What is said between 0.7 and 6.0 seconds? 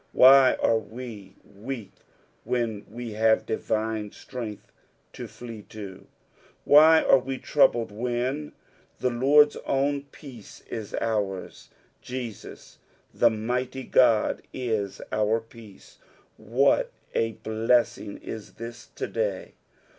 we weak when we have divine strength to flee to